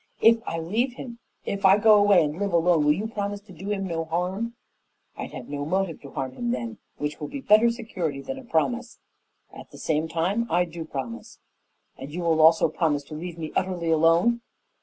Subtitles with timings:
[0.23, 3.51] "If I leave him if I go away and live alone, will you promise to
[3.53, 4.55] do him no harm?"
[5.15, 8.43] "I'd have no motive to harm him then, which will be better security than a
[8.43, 8.97] promise.
[9.53, 11.37] At the same time I do promise."
[11.99, 14.41] "And you will also promise to leave me utterly alone?"